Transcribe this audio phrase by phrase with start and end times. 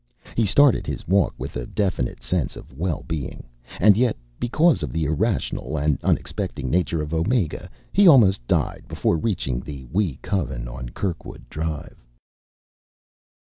[0.35, 3.43] He started his walk with a definite sense of well being.
[3.79, 9.17] And yet, because of the irrational and unexpecting nature of Omega, he almost died before
[9.17, 12.03] reaching the Wee Coven on Kirkwood Drive.